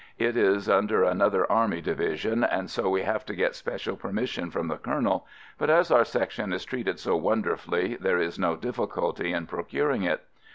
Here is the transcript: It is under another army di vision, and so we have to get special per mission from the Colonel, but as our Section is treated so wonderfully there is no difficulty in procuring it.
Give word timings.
It 0.17 0.35
is 0.35 0.67
under 0.67 1.03
another 1.03 1.45
army 1.51 1.79
di 1.79 1.93
vision, 1.93 2.43
and 2.43 2.71
so 2.71 2.89
we 2.89 3.03
have 3.03 3.23
to 3.27 3.35
get 3.35 3.53
special 3.53 3.95
per 3.95 4.11
mission 4.11 4.49
from 4.49 4.67
the 4.67 4.77
Colonel, 4.79 5.27
but 5.59 5.69
as 5.69 5.91
our 5.91 6.05
Section 6.05 6.51
is 6.53 6.65
treated 6.65 6.97
so 6.97 7.15
wonderfully 7.15 7.97
there 7.97 8.17
is 8.17 8.39
no 8.39 8.55
difficulty 8.55 9.31
in 9.31 9.45
procuring 9.45 10.01
it. 10.01 10.23